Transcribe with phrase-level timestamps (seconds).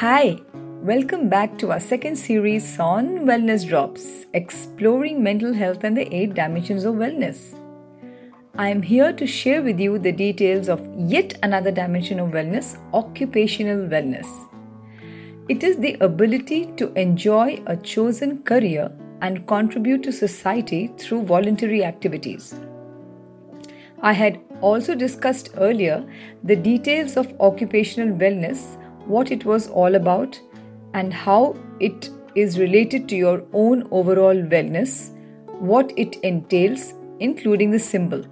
[0.00, 0.36] Hi,
[0.80, 6.34] welcome back to our second series on Wellness Drops, exploring mental health and the eight
[6.34, 7.58] dimensions of wellness.
[8.54, 12.78] I am here to share with you the details of yet another dimension of wellness
[12.94, 14.28] occupational wellness.
[15.48, 21.84] It is the ability to enjoy a chosen career and contribute to society through voluntary
[21.84, 22.54] activities.
[24.00, 26.08] I had also discussed earlier
[26.44, 28.76] the details of occupational wellness,
[29.08, 30.40] what it was all about,
[30.94, 35.10] and how it is related to your own overall wellness,
[35.58, 38.24] what it entails, including the symbol.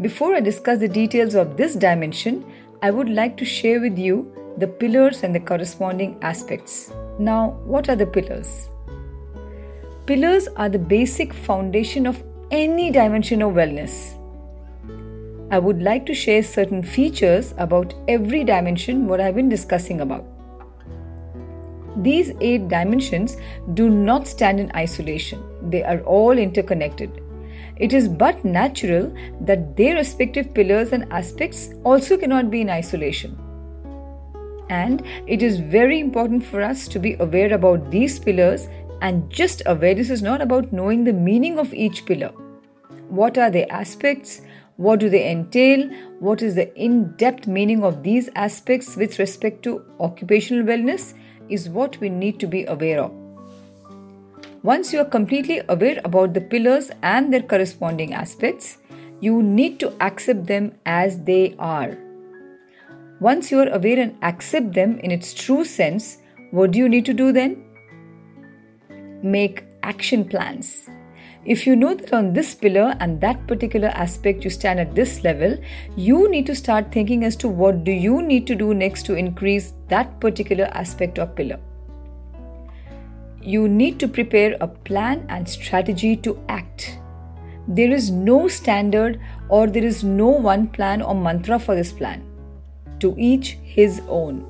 [0.00, 2.44] Before I discuss the details of this dimension,
[2.82, 6.92] I would like to share with you the pillars and the corresponding aspects.
[7.18, 8.68] Now, what are the pillars?
[10.06, 14.18] Pillars are the basic foundation of any dimension of wellness.
[15.50, 20.24] I would like to share certain features about every dimension what I've been discussing about.
[21.96, 23.36] These eight dimensions
[23.74, 27.20] do not stand in isolation, they are all interconnected.
[27.76, 33.38] It is but natural that their respective pillars and aspects also cannot be in isolation.
[34.70, 38.68] And it is very important for us to be aware about these pillars
[39.02, 42.32] and just aware this is not about knowing the meaning of each pillar.
[43.08, 44.40] What are the aspects?
[44.76, 45.88] What do they entail?
[46.18, 51.14] What is the in depth meaning of these aspects with respect to occupational wellness?
[51.48, 53.12] Is what we need to be aware of.
[54.62, 58.78] Once you are completely aware about the pillars and their corresponding aspects,
[59.20, 61.98] you need to accept them as they are.
[63.20, 66.18] Once you are aware and accept them in its true sense,
[66.50, 67.62] what do you need to do then?
[69.22, 70.88] Make action plans.
[71.46, 75.22] If you know that on this pillar and that particular aspect you stand at this
[75.24, 75.58] level,
[75.94, 79.14] you need to start thinking as to what do you need to do next to
[79.14, 81.60] increase that particular aspect or pillar.
[83.42, 86.98] You need to prepare a plan and strategy to act.
[87.68, 92.24] There is no standard or there is no one plan or mantra for this plan.
[93.00, 94.46] To each his own.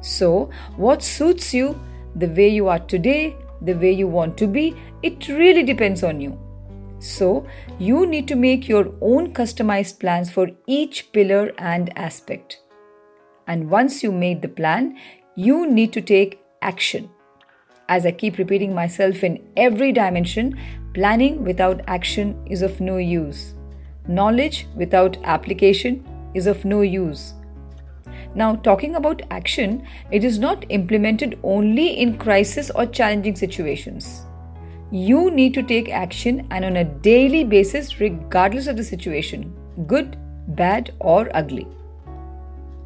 [0.00, 1.78] So, what suits you,
[2.16, 6.20] the way you are today, the way you want to be, it really depends on
[6.20, 6.38] you.
[6.98, 7.46] So,
[7.78, 12.60] you need to make your own customized plans for each pillar and aspect.
[13.46, 14.96] And once you made the plan,
[15.34, 17.10] you need to take action.
[17.88, 20.58] As I keep repeating myself in every dimension,
[20.94, 23.54] planning without action is of no use.
[24.08, 26.04] Knowledge without application
[26.34, 27.34] is of no use.
[28.34, 34.24] Now, talking about action, it is not implemented only in crisis or challenging situations.
[34.90, 39.54] You need to take action and on a daily basis, regardless of the situation
[39.86, 40.16] good,
[40.48, 41.66] bad, or ugly.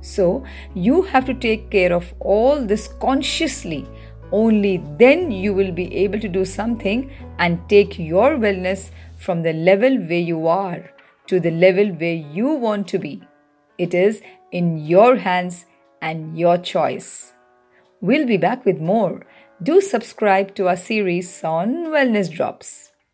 [0.00, 0.44] So,
[0.74, 3.86] you have to take care of all this consciously.
[4.30, 9.52] Only then you will be able to do something and take your wellness from the
[9.52, 10.90] level where you are
[11.26, 13.22] to the level where you want to be.
[13.78, 14.22] It is
[14.52, 15.66] in your hands
[16.00, 17.32] and your choice.
[18.00, 19.26] We'll be back with more.
[19.62, 22.87] Do subscribe to our series on Wellness Drops.